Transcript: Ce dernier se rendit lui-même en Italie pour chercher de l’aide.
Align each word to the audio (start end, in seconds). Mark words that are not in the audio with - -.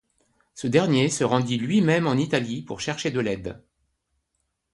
Ce 0.55 0.65
dernier 0.65 1.09
se 1.09 1.23
rendit 1.23 1.59
lui-même 1.59 2.07
en 2.07 2.15
Italie 2.15 2.63
pour 2.63 2.79
chercher 2.81 3.11
de 3.11 3.19
l’aide. 3.19 3.63